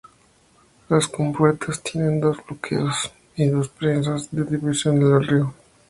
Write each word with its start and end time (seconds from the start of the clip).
Las 0.89 1.07
compuertas 1.07 1.79
tienen 1.83 2.19
dos 2.19 2.39
bloqueos 2.47 3.13
y 3.35 3.45
dos 3.45 3.69
presas 3.69 4.31
de 4.31 4.43
derivación 4.45 4.97
en 4.97 5.03
el 5.03 5.27
río. 5.27 5.53